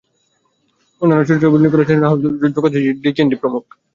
[1.01, 2.71] অন্যান্য চরিত্রে অভিনয় করেছেন রাহুল দেব, রজনীশ ডুগ্গাল,
[2.95, 3.63] ভিজে অ্যান্ডি প্রমুখ।